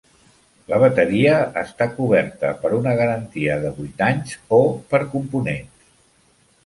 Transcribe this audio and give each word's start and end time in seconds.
La 0.69 0.77
bateria 0.83 1.33
està 1.63 1.87
coberta 1.99 2.51
per 2.63 2.71
una 2.79 2.95
garantia 3.01 3.61
de 3.67 3.75
vuit 3.79 4.03
anys 4.09 4.35
o 4.61 4.63
per 4.95 5.03
components. 5.13 5.89